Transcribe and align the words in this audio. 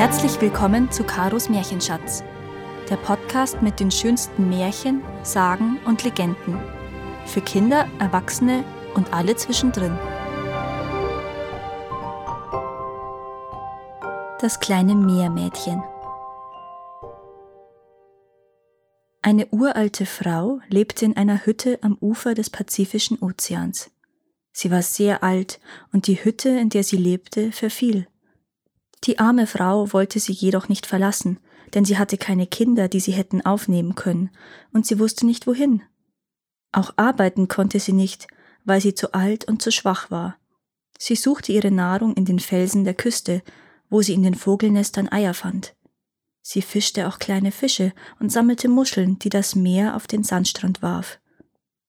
Herzlich 0.00 0.40
willkommen 0.40 0.90
zu 0.90 1.04
Karos 1.04 1.50
Märchenschatz, 1.50 2.24
der 2.88 2.96
Podcast 2.96 3.60
mit 3.60 3.80
den 3.80 3.90
schönsten 3.90 4.48
Märchen, 4.48 5.02
Sagen 5.22 5.78
und 5.84 6.04
Legenden. 6.04 6.58
Für 7.26 7.42
Kinder, 7.42 7.86
Erwachsene 7.98 8.64
und 8.94 9.12
alle 9.12 9.36
zwischendrin. 9.36 9.94
Das 14.40 14.58
kleine 14.58 14.94
Meermädchen. 14.94 15.82
Eine 19.20 19.48
uralte 19.48 20.06
Frau 20.06 20.60
lebte 20.70 21.04
in 21.04 21.18
einer 21.18 21.44
Hütte 21.44 21.78
am 21.82 21.98
Ufer 22.00 22.32
des 22.32 22.48
Pazifischen 22.48 23.18
Ozeans. 23.20 23.90
Sie 24.50 24.70
war 24.70 24.80
sehr 24.80 25.22
alt 25.22 25.60
und 25.92 26.06
die 26.06 26.24
Hütte, 26.24 26.48
in 26.48 26.70
der 26.70 26.84
sie 26.84 26.96
lebte, 26.96 27.52
verfiel. 27.52 28.06
Die 29.04 29.18
arme 29.18 29.46
Frau 29.46 29.92
wollte 29.92 30.20
sie 30.20 30.32
jedoch 30.32 30.68
nicht 30.68 30.86
verlassen, 30.86 31.38
denn 31.74 31.84
sie 31.84 31.98
hatte 31.98 32.18
keine 32.18 32.46
Kinder, 32.46 32.88
die 32.88 33.00
sie 33.00 33.12
hätten 33.12 33.44
aufnehmen 33.44 33.94
können, 33.94 34.30
und 34.72 34.86
sie 34.86 34.98
wusste 34.98 35.26
nicht 35.26 35.46
wohin. 35.46 35.82
Auch 36.72 36.92
arbeiten 36.96 37.48
konnte 37.48 37.80
sie 37.80 37.92
nicht, 37.92 38.26
weil 38.64 38.80
sie 38.80 38.94
zu 38.94 39.12
alt 39.14 39.46
und 39.46 39.62
zu 39.62 39.72
schwach 39.72 40.10
war. 40.10 40.36
Sie 40.98 41.16
suchte 41.16 41.52
ihre 41.52 41.70
Nahrung 41.70 42.14
in 42.14 42.24
den 42.24 42.38
Felsen 42.38 42.84
der 42.84 42.94
Küste, 42.94 43.42
wo 43.88 44.02
sie 44.02 44.12
in 44.12 44.22
den 44.22 44.34
Vogelnestern 44.34 45.08
Eier 45.10 45.34
fand. 45.34 45.74
Sie 46.42 46.62
fischte 46.62 47.08
auch 47.08 47.18
kleine 47.18 47.52
Fische 47.52 47.92
und 48.18 48.30
sammelte 48.30 48.68
Muscheln, 48.68 49.18
die 49.18 49.28
das 49.28 49.54
Meer 49.54 49.96
auf 49.96 50.06
den 50.06 50.24
Sandstrand 50.24 50.82
warf. 50.82 51.20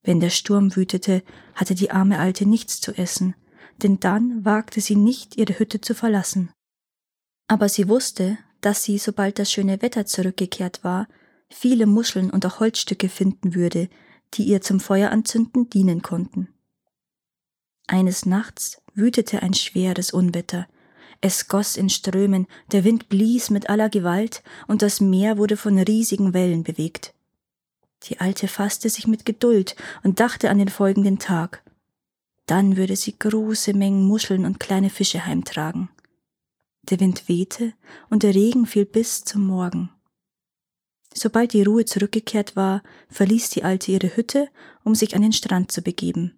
Wenn 0.03 0.20
der 0.20 0.29
Sturm 0.29 0.75
wütete, 0.75 1.23
hatte 1.55 1.75
die 1.75 1.91
arme 1.91 2.20
Alte 2.20 2.45
nichts 2.45 2.81
zu 2.81 2.93
essen, 2.93 3.35
denn 3.84 3.99
dann 3.99 4.43
wagte 4.45 4.81
sie 4.81 4.95
nicht, 4.95 5.37
ihre 5.37 5.57
Hütte 5.59 5.82
zu 5.82 5.93
verlassen. 5.93 6.51
Aber 7.52 7.68
sie 7.68 7.90
wusste, 7.90 8.38
dass 8.62 8.85
sie, 8.85 8.98
sobald 8.98 9.38
das 9.38 9.52
schöne 9.52 9.82
Wetter 9.82 10.05
zurückgekehrt 10.05 10.85
war, 10.85 11.10
viele 11.49 11.85
Muscheln 11.85 12.30
und 12.30 12.46
auch 12.46 12.62
Holzstücke 12.62 13.10
finden 13.10 13.55
würde, 13.55 13.90
die 14.35 14.44
ihr 14.44 14.62
zum 14.62 14.80
Feueranzünden 14.80 15.70
dienen 15.70 16.02
konnten. 16.02 16.48
Eines 17.88 18.26
Nachts 18.26 18.82
wütete 18.94 19.41
ein 19.41 19.54
schweres 19.54 20.12
Unwetter. 20.12 20.66
Es 21.20 21.49
goss 21.49 21.76
in 21.76 21.90
Strömen, 21.90 22.48
der 22.72 22.85
Wind 22.85 23.10
blies 23.10 23.49
mit 23.49 23.70
aller 23.70 23.90
Gewalt, 23.90 24.44
und 24.70 24.82
das 24.82 25.02
Meer 25.02 25.38
wurde 25.38 25.57
von 25.57 25.77
riesigen 25.77 26.34
Wellen 26.34 26.63
bewegt. 26.63 27.13
Die 28.04 28.22
Alte 28.22 28.48
fasste 28.48 28.88
sich 28.88 29.07
mit 29.07 29.26
Geduld 29.26 29.76
und 30.04 30.22
dachte 30.22 30.52
an 30.52 30.57
den 30.57 30.70
folgenden 30.70 31.20
Tag. 31.20 31.63
Dann 32.46 32.77
würde 32.77 32.96
sie 32.96 33.20
große 33.20 33.74
Mengen 33.74 34.07
Muscheln 34.07 34.46
und 34.46 34.62
kleine 34.62 34.90
Fische 34.90 35.26
heimtragen. 35.26 35.90
Der 36.84 36.99
Wind 36.99 37.27
wehte 37.27 37.74
und 38.10 38.24
der 38.24 38.34
Regen 38.34 38.65
fiel 38.65 38.85
bis 38.85 39.24
zum 39.24 39.46
Morgen. 39.46 39.90
Sobald 41.13 41.54
die 41.54 41.63
Ruhe 41.63 41.85
zurückgekehrt 41.85 42.55
war, 42.55 42.84
verließ 43.10 43.49
die 43.49 43.63
Alte 43.63 43.91
ihre 43.91 44.15
Hütte, 44.15 44.49
um 44.84 44.96
sich 44.96 45.15
an 45.15 45.21
den 45.21 45.34
Strand 45.34 45.71
zu 45.71 45.82
begeben. 45.82 46.38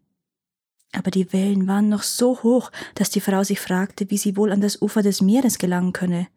Aber 0.92 1.12
die 1.12 1.32
Wellen 1.34 1.68
waren 1.68 1.90
noch 1.90 2.04
so 2.04 2.44
hoch, 2.44 2.72
dass 2.96 3.10
die 3.10 3.22
Frau 3.22 3.44
sich 3.44 3.60
fragte, 3.60 4.10
wie 4.10 4.18
sie 4.18 4.38
wohl 4.38 4.52
an 4.52 4.62
das 4.62 4.82
Ufer 4.82 5.02
des 5.02 5.22
Meeres 5.22 5.58
gelangen 5.58 5.94
könne. 5.94 6.28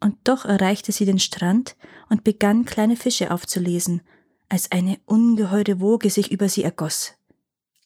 Und 0.00 0.16
doch 0.24 0.44
erreichte 0.44 0.92
sie 0.92 1.06
den 1.06 1.18
Strand 1.18 1.76
und 2.10 2.24
begann 2.24 2.66
kleine 2.66 2.96
Fische 2.96 3.30
aufzulesen, 3.30 4.02
als 4.48 4.70
eine 4.70 4.98
ungeheure 5.06 5.80
Woge 5.80 6.10
sich 6.10 6.30
über 6.30 6.48
sie 6.48 6.62
ergoss. 6.62 7.14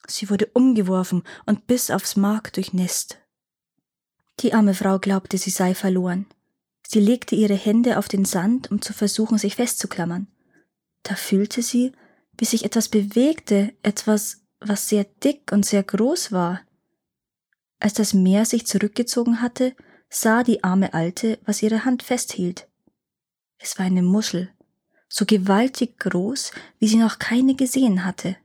Sie 0.07 0.31
wurde 0.31 0.47
umgeworfen 0.53 1.23
und 1.47 1.67
bis 1.67 1.91
aufs 1.91 2.17
Mark 2.17 2.53
durchnässt. 2.53 3.21
Die 4.41 4.55
arme 4.55 4.75
Frau 4.75 4.99
glaubte, 4.99 5.39
sie 5.39 5.51
sei 5.51 5.75
verloren. 5.75 6.27
Sie 6.87 7.01
legte 7.01 7.35
ihre 7.35 7.55
Hände 7.55 7.99
auf 7.99 8.09
den 8.09 8.25
Sand, 8.25 8.71
um 8.71 8.81
zu 8.81 8.93
versuchen, 8.93 9.37
sich 9.39 9.57
festzuklammern. 9.57 10.27
Da 11.03 11.15
fühlte 11.17 11.63
sie, 11.63 11.93
wie 12.39 12.45
sich 12.45 12.65
etwas 12.65 12.89
bewegte, 12.89 13.75
etwas, 13.83 14.43
was 14.61 14.89
sehr 14.89 15.05
dick 15.05 15.53
und 15.53 15.67
sehr 15.67 15.83
groß 15.83 16.33
war. 16.33 16.61
Als 17.81 17.95
das 17.95 18.15
Meer 18.15 18.45
sich 18.45 18.67
zurückgezogen 18.67 19.43
hatte, 19.43 19.75
sah 20.09 20.43
die 20.43 20.65
arme 20.65 20.95
Alte, 20.95 21.39
was 21.45 21.63
ihre 21.63 21.85
Hand 21.85 22.03
festhielt. 22.03 22.67
Es 23.59 23.79
war 23.79 23.87
eine 23.87 24.03
Muschel, 24.03 24.51
so 25.09 25.27
gewaltig 25.27 25.99
groß, 25.99 26.53
wie 26.79 26.89
sie 26.89 26.97
noch 26.97 27.19
keine 27.19 27.55
gesehen 27.55 28.05
hatte. 28.05 28.37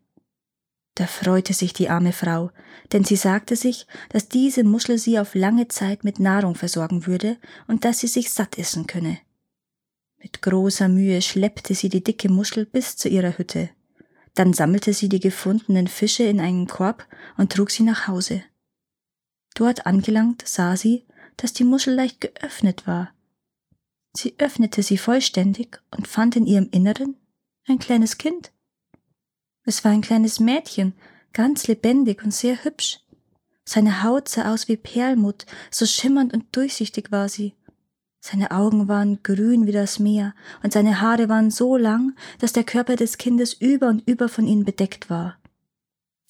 Da 0.96 1.08
freute 1.08 1.54
sich 1.54 1.74
die 1.74 1.90
arme 1.90 2.14
Frau, 2.14 2.52
denn 2.92 3.04
sie 3.04 3.16
sagte 3.16 3.56
sich, 3.56 3.88
dass 4.09 4.30
diese 4.30 4.64
Muschel 4.64 4.98
sie 5.00 5.18
auf 5.18 5.34
lange 5.34 5.68
Zeit 5.68 6.04
mit 6.04 6.20
Nahrung 6.20 6.56
versorgen 6.56 7.08
würde 7.08 7.38
und 7.68 7.84
dass 7.84 8.00
sie 8.00 8.08
sich 8.08 8.31
satt 8.31 8.59
essen 8.59 8.86
könne. 8.86 9.18
Mit 10.22 10.42
großer 10.42 10.88
Mühe 10.88 11.22
schleppte 11.22 11.76
sie 11.76 11.90
die 11.90 12.04
dicke 12.04 12.30
Muschel 12.30 12.66
bis 12.66 12.96
zu 12.96 13.09
ihrer 13.09 13.38
Hütte. 13.38 13.70
Dann 14.36 14.54
sammelte 14.54 14.94
sie 14.94 15.09
die 15.09 15.20
gefundenen 15.20 15.88
Fische 15.88 16.24
in 16.24 16.40
einen 16.40 16.68
Korb 16.68 17.06
und 17.38 17.52
trug 17.52 17.72
sie 17.72 17.84
nach 17.84 18.08
Hause. 18.08 18.44
Dort 19.54 19.86
angelangt 19.86 20.48
sah 20.48 20.78
sie, 20.78 21.06
dass 21.38 21.52
die 21.54 21.66
Muschel 21.66 21.94
leicht 21.94 22.22
geöffnet 22.22 22.88
war. 22.88 23.14
Sie 24.16 24.36
öffnete 24.38 24.81
sie 24.81 24.98
vollständig 24.98 25.81
und 25.92 26.08
fand 26.08 26.38
in 26.38 26.46
ihrem 26.46 26.70
Inneren 26.72 27.18
ein 27.68 27.80
kleines 27.80 28.18
Kind. 28.18 28.53
Es 29.66 29.84
war 29.84 29.91
ein 29.91 30.01
kleines 30.01 30.40
Mädchen, 30.40 30.94
ganz 31.31 31.68
lebendig 31.68 32.24
und 32.24 32.34
sehr 32.34 32.63
hübsch. 32.63 33.00
Seine 33.66 34.03
Haut 34.03 34.28
sah 34.28 34.53
aus 34.53 34.68
wie 34.68 34.78
Perlmutt, 34.78 35.46
so 35.72 35.85
schimmernd 35.85 36.34
und 36.34 36.56
durchsichtig 36.56 37.12
war 37.12 37.29
sie. 37.29 37.53
Seine 38.19 38.51
Augen 38.51 38.88
waren 38.88 39.22
grün 39.24 39.66
wie 39.68 39.72
das 39.72 40.00
Meer, 40.00 40.34
und 40.63 40.72
seine 40.72 41.01
Haare 41.01 41.28
waren 41.29 41.51
so 41.51 41.75
lang, 41.78 42.16
dass 42.40 42.53
der 42.53 42.63
Körper 42.63 42.96
des 42.96 43.18
Kindes 43.18 43.53
über 43.53 43.88
und 43.88 44.07
über 44.07 44.29
von 44.29 44.47
ihnen 44.47 44.63
bedeckt 44.63 45.09
war. 45.09 45.38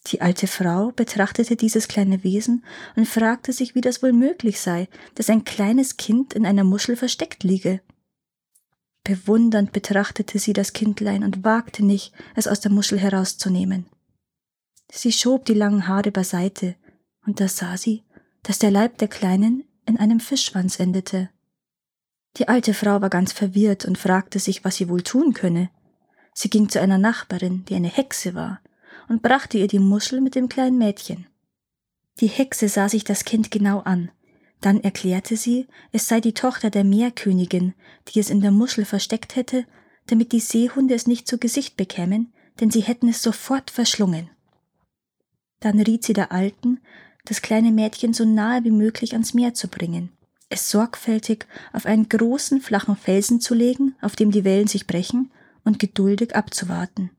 Die 0.07 0.21
alte 0.21 0.47
Frau 0.47 0.91
betrachtete 0.91 1.55
dieses 1.55 1.87
kleine 1.87 2.23
Wesen 2.23 2.65
und 2.95 3.07
fragte 3.07 3.53
sich, 3.53 3.73
wie 3.73 3.81
das 3.81 4.03
wohl 4.03 4.11
möglich 4.11 4.59
sei, 4.59 4.89
dass 5.15 5.29
ein 5.29 5.45
kleines 5.45 5.97
Kind 5.97 6.33
in 6.33 6.45
einer 6.45 6.63
Muschel 6.63 6.95
versteckt 6.95 7.43
liege. 7.43 7.81
Bewundernd 9.03 9.73
betrachtete 9.73 10.39
sie 10.39 10.53
das 10.53 10.71
Kindlein 10.71 11.23
und 11.23 11.43
wagte 11.43 11.83
nicht, 11.83 12.13
es 12.35 12.47
aus 12.47 12.61
der 12.61 12.71
Muschel 12.71 12.99
herauszunehmen. 12.99 13.85
Sie 14.89 15.11
schob 15.11 15.45
die 15.45 15.53
langen 15.53 15.87
Haare 15.87 16.11
beiseite, 16.11 16.75
und 17.25 17.39
da 17.39 17.47
sah 17.47 17.77
sie, 17.77 18.03
dass 18.43 18.59
der 18.59 18.71
Leib 18.71 18.97
der 18.99 19.07
Kleinen 19.07 19.63
in 19.85 19.97
einem 19.97 20.19
Fischschwanz 20.19 20.79
endete. 20.79 21.29
Die 22.37 22.47
alte 22.47 22.73
Frau 22.73 23.01
war 23.01 23.09
ganz 23.09 23.33
verwirrt 23.33 23.85
und 23.85 23.97
fragte 23.97 24.39
sich, 24.39 24.63
was 24.63 24.77
sie 24.77 24.89
wohl 24.89 25.03
tun 25.03 25.33
könne. 25.33 25.69
Sie 26.33 26.49
ging 26.49 26.69
zu 26.69 26.79
einer 26.79 26.97
Nachbarin, 26.97 27.65
die 27.65 27.75
eine 27.75 27.89
Hexe 27.89 28.33
war, 28.33 28.61
und 29.09 29.21
brachte 29.21 29.57
ihr 29.57 29.67
die 29.67 29.79
Muschel 29.79 30.21
mit 30.21 30.35
dem 30.35 30.49
kleinen 30.49 30.77
Mädchen. 30.77 31.27
Die 32.19 32.27
Hexe 32.27 32.69
sah 32.69 32.89
sich 32.89 33.03
das 33.03 33.25
Kind 33.25 33.51
genau 33.51 33.79
an, 33.79 34.11
dann 34.65 34.81
erklärte 34.81 35.37
sie, 35.37 35.67
es 35.91 36.07
sei 36.07 36.21
die 36.21 36.33
Tochter 36.33 36.69
der 36.69 36.83
Meerkönigin, 36.83 37.73
die 38.07 38.19
es 38.19 38.29
in 38.29 38.41
der 38.41 38.51
Muschel 38.51 38.85
versteckt 38.85 39.35
hätte, 39.35 39.65
damit 40.07 40.31
die 40.31 40.39
Seehunde 40.39 40.93
es 40.93 41.07
nicht 41.07 41.27
zu 41.27 41.37
Gesicht 41.37 41.77
bekämen, 41.77 42.33
denn 42.59 42.71
sie 42.71 42.81
hätten 42.81 43.07
es 43.07 43.21
sofort 43.21 43.71
verschlungen. 43.71 44.29
Dann 45.59 45.79
riet 45.79 46.03
sie 46.03 46.13
der 46.13 46.31
Alten, 46.31 46.79
das 47.25 47.41
kleine 47.41 47.71
Mädchen 47.71 48.13
so 48.13 48.25
nahe 48.25 48.63
wie 48.63 48.71
möglich 48.71 49.13
ans 49.13 49.33
Meer 49.33 49.53
zu 49.53 49.67
bringen, 49.67 50.11
es 50.49 50.69
sorgfältig 50.69 51.45
auf 51.71 51.85
einen 51.85 52.09
großen 52.09 52.61
flachen 52.61 52.95
Felsen 52.95 53.41
zu 53.41 53.53
legen, 53.53 53.95
auf 54.01 54.15
dem 54.15 54.31
die 54.31 54.43
Wellen 54.43 54.67
sich 54.67 54.87
brechen, 54.87 55.31
und 55.63 55.79
geduldig 55.79 56.35
abzuwarten. 56.35 57.09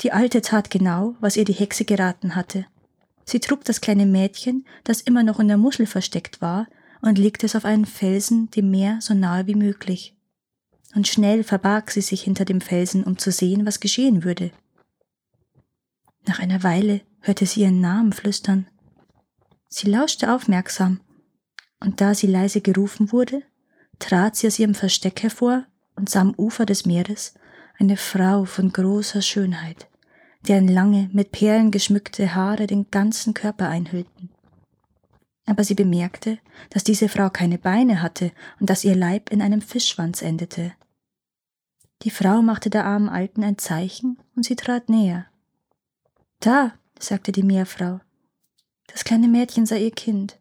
Die 0.00 0.12
Alte 0.12 0.40
tat 0.40 0.70
genau, 0.70 1.14
was 1.20 1.36
ihr 1.36 1.44
die 1.44 1.52
Hexe 1.52 1.84
geraten 1.84 2.34
hatte. 2.34 2.66
Sie 3.30 3.38
trug 3.38 3.64
das 3.64 3.80
kleine 3.80 4.06
Mädchen, 4.06 4.66
das 4.82 5.00
immer 5.02 5.22
noch 5.22 5.38
in 5.38 5.46
der 5.46 5.56
Muschel 5.56 5.86
versteckt 5.86 6.42
war, 6.42 6.66
und 7.00 7.16
legte 7.16 7.46
es 7.46 7.54
auf 7.54 7.64
einen 7.64 7.86
Felsen 7.86 8.50
dem 8.50 8.72
Meer 8.72 8.98
so 9.00 9.14
nahe 9.14 9.46
wie 9.46 9.54
möglich. 9.54 10.16
Und 10.96 11.06
schnell 11.06 11.44
verbarg 11.44 11.92
sie 11.92 12.00
sich 12.00 12.22
hinter 12.22 12.44
dem 12.44 12.60
Felsen, 12.60 13.04
um 13.04 13.18
zu 13.18 13.30
sehen, 13.30 13.66
was 13.66 13.78
geschehen 13.78 14.24
würde. 14.24 14.50
Nach 16.26 16.40
einer 16.40 16.64
Weile 16.64 17.02
hörte 17.20 17.46
sie 17.46 17.60
ihren 17.60 17.80
Namen 17.80 18.12
flüstern. 18.12 18.66
Sie 19.68 19.88
lauschte 19.88 20.34
aufmerksam, 20.34 21.00
und 21.78 22.00
da 22.00 22.16
sie 22.16 22.26
leise 22.26 22.60
gerufen 22.60 23.12
wurde, 23.12 23.44
trat 24.00 24.34
sie 24.34 24.48
aus 24.48 24.58
ihrem 24.58 24.74
Versteck 24.74 25.22
hervor 25.22 25.66
und 25.94 26.10
sah 26.10 26.22
am 26.22 26.34
Ufer 26.36 26.66
des 26.66 26.84
Meeres 26.84 27.34
eine 27.78 27.96
Frau 27.96 28.44
von 28.44 28.72
großer 28.72 29.22
Schönheit 29.22 29.86
deren 30.48 30.68
lange, 30.68 31.10
mit 31.12 31.32
Perlen 31.32 31.70
geschmückte 31.70 32.34
Haare 32.34 32.66
den 32.66 32.90
ganzen 32.90 33.34
Körper 33.34 33.68
einhüllten. 33.68 34.30
Aber 35.46 35.64
sie 35.64 35.74
bemerkte, 35.74 36.38
dass 36.70 36.84
diese 36.84 37.08
Frau 37.08 37.30
keine 37.30 37.58
Beine 37.58 38.02
hatte 38.02 38.32
und 38.60 38.70
dass 38.70 38.84
ihr 38.84 38.94
Leib 38.94 39.30
in 39.30 39.42
einem 39.42 39.60
Fischschwanz 39.60 40.22
endete. 40.22 40.72
Die 42.02 42.10
Frau 42.10 42.40
machte 42.40 42.70
der 42.70 42.84
armen 42.86 43.08
Alten 43.08 43.44
ein 43.44 43.58
Zeichen 43.58 44.18
und 44.34 44.44
sie 44.44 44.56
trat 44.56 44.88
näher. 44.88 45.26
Da, 46.40 46.72
sagte 46.98 47.32
die 47.32 47.42
Meerfrau. 47.42 48.00
Das 48.86 49.04
kleine 49.04 49.28
Mädchen 49.28 49.66
sei 49.66 49.80
ihr 49.80 49.90
Kind. 49.90 50.38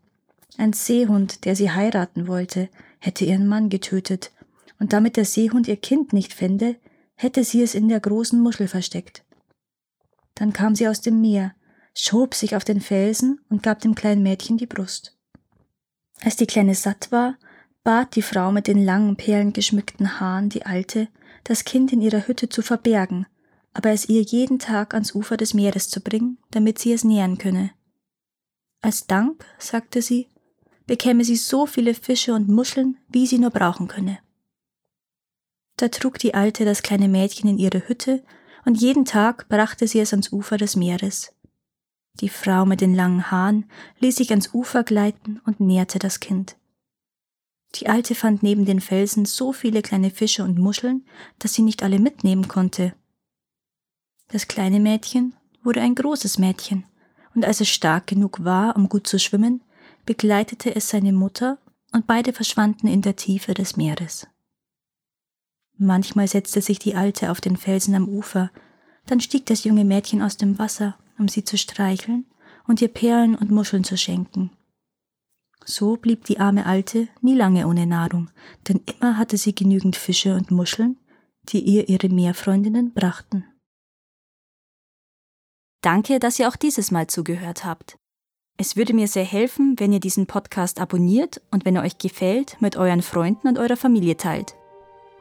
Ein 0.57 0.73
Seehund, 0.73 1.45
der 1.45 1.55
sie 1.55 1.71
heiraten 1.71 2.27
wollte, 2.27 2.69
hätte 2.99 3.25
ihren 3.25 3.47
Mann 3.47 3.69
getötet, 3.69 4.31
und 4.79 4.93
damit 4.93 5.17
der 5.17 5.25
Seehund 5.25 5.67
ihr 5.67 5.77
Kind 5.77 6.13
nicht 6.13 6.33
fände, 6.33 6.77
hätte 7.15 7.43
sie 7.43 7.61
es 7.61 7.75
in 7.75 7.89
der 7.89 7.99
großen 7.99 8.39
Muschel 8.39 8.67
versteckt. 8.67 9.23
Dann 10.39 10.53
kam 10.53 10.73
sie 10.73 10.87
aus 10.87 11.01
dem 11.01 11.19
Meer, 11.19 11.53
schob 11.93 12.33
sich 12.33 12.55
auf 12.55 12.63
den 12.63 12.79
Felsen 12.79 13.41
und 13.49 13.61
gab 13.61 13.81
dem 13.81 13.93
kleinen 13.93 14.23
Mädchen 14.23 14.57
die 14.57 14.67
Brust. 14.67 15.17
Als 16.21 16.37
die 16.37 16.47
Kleine 16.47 16.75
satt 16.75 17.11
war, 17.11 17.37
bat 17.83 18.15
die 18.15 18.21
Frau 18.21 18.49
mit 18.53 18.67
den 18.67 18.81
langen 18.81 19.17
perlengeschmückten 19.17 20.21
Haaren 20.21 20.47
die 20.47 20.65
Alte, 20.65 21.09
das 21.43 21.65
Kind 21.65 21.91
in 21.91 21.99
ihrer 21.99 22.25
Hütte 22.25 22.47
zu 22.47 22.61
verbergen, 22.61 23.25
aber 23.73 23.89
es 23.89 24.07
ihr 24.07 24.21
jeden 24.21 24.59
Tag 24.59 24.93
ans 24.93 25.13
Ufer 25.13 25.35
des 25.35 25.53
Meeres 25.53 25.89
zu 25.89 25.99
bringen, 25.99 26.37
damit 26.51 26.79
sie 26.79 26.93
es 26.93 27.03
nähern 27.03 27.37
könne. 27.37 27.71
Als 28.81 29.07
Dank, 29.07 29.43
sagte 29.57 30.01
sie, 30.01 30.29
bekäme 30.87 31.25
sie 31.25 31.35
so 31.35 31.65
viele 31.65 31.93
Fische 31.93 32.33
und 32.33 32.47
Muscheln, 32.47 32.97
wie 33.09 33.27
sie 33.27 33.39
nur 33.39 33.51
brauchen 33.51 33.89
könne. 33.89 34.19
Da 35.75 35.89
trug 35.89 36.17
die 36.17 36.33
Alte 36.33 36.63
das 36.63 36.81
kleine 36.81 37.09
Mädchen 37.09 37.49
in 37.49 37.57
ihre 37.57 37.89
Hütte, 37.89 38.23
und 38.65 38.75
jeden 38.75 39.05
Tag 39.05 39.47
brachte 39.49 39.87
sie 39.87 39.99
es 39.99 40.11
ans 40.11 40.31
Ufer 40.31 40.57
des 40.57 40.75
Meeres. 40.75 41.33
Die 42.19 42.29
Frau 42.29 42.65
mit 42.65 42.81
den 42.81 42.93
langen 42.93 43.31
Haaren 43.31 43.65
ließ 43.99 44.17
sich 44.17 44.31
ans 44.31 44.53
Ufer 44.53 44.83
gleiten 44.83 45.39
und 45.45 45.59
nährte 45.59 45.99
das 45.99 46.19
Kind. 46.19 46.57
Die 47.75 47.87
Alte 47.87 48.15
fand 48.15 48.43
neben 48.43 48.65
den 48.65 48.81
Felsen 48.81 49.25
so 49.25 49.53
viele 49.53 49.81
kleine 49.81 50.09
Fische 50.09 50.43
und 50.43 50.57
Muscheln, 50.57 51.05
dass 51.37 51.53
sie 51.53 51.61
nicht 51.61 51.83
alle 51.83 51.99
mitnehmen 51.99 52.47
konnte. 52.47 52.93
Das 54.27 54.47
kleine 54.47 54.79
Mädchen 54.79 55.35
wurde 55.63 55.81
ein 55.81 55.95
großes 55.95 56.39
Mädchen, 56.39 56.85
und 57.35 57.45
als 57.45 57.61
es 57.61 57.69
stark 57.69 58.07
genug 58.07 58.43
war, 58.43 58.75
um 58.75 58.89
gut 58.89 59.07
zu 59.07 59.19
schwimmen, 59.19 59.63
begleitete 60.05 60.75
es 60.75 60.89
seine 60.89 61.13
Mutter, 61.13 61.59
und 61.91 62.05
beide 62.05 62.33
verschwanden 62.33 62.87
in 62.87 63.01
der 63.01 63.15
Tiefe 63.15 63.53
des 63.53 63.77
Meeres. 63.77 64.27
Manchmal 65.81 66.27
setzte 66.27 66.61
sich 66.61 66.77
die 66.77 66.95
Alte 66.95 67.31
auf 67.31 67.39
den 67.39 67.55
Felsen 67.55 67.95
am 67.95 68.09
Ufer, 68.09 68.51
dann 69.05 69.21
stieg 69.21 69.45
das 69.45 69.63
junge 69.63 69.85
Mädchen 69.85 70.21
aus 70.21 70.35
dem 70.35 70.59
Wasser, 70.59 70.97
um 71.17 71.29
sie 71.29 71.45
zu 71.45 71.57
streicheln 71.57 72.25
und 72.67 72.81
ihr 72.81 72.89
Perlen 72.89 73.33
und 73.33 73.49
Muscheln 73.49 73.85
zu 73.85 73.97
schenken. 73.97 74.51
So 75.63 75.95
blieb 75.95 76.25
die 76.25 76.39
arme 76.39 76.65
Alte 76.65 77.07
nie 77.21 77.33
lange 77.33 77.65
ohne 77.65 77.85
Nahrung, 77.85 78.29
denn 78.67 78.81
immer 78.99 79.17
hatte 79.17 79.37
sie 79.37 79.55
genügend 79.55 79.95
Fische 79.95 80.35
und 80.35 80.51
Muscheln, 80.51 80.97
die 81.47 81.61
ihr 81.61 81.87
ihre 81.87 82.09
Meerfreundinnen 82.09 82.93
brachten. 82.93 83.45
Danke, 85.81 86.19
dass 86.19 86.39
ihr 86.39 86.49
auch 86.49 86.57
dieses 86.57 86.91
Mal 86.91 87.07
zugehört 87.07 87.63
habt. 87.63 87.97
Es 88.57 88.75
würde 88.75 88.93
mir 88.93 89.07
sehr 89.07 89.23
helfen, 89.23 89.75
wenn 89.79 89.93
ihr 89.93 90.01
diesen 90.01 90.27
Podcast 90.27 90.81
abonniert 90.81 91.41
und 91.51 91.63
wenn 91.63 91.77
er 91.77 91.83
euch 91.83 91.97
gefällt, 91.97 92.57
mit 92.59 92.75
euren 92.75 93.01
Freunden 93.01 93.47
und 93.47 93.57
eurer 93.57 93.77
Familie 93.77 94.17
teilt. 94.17 94.58